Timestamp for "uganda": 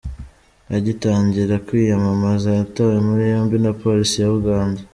4.39-4.81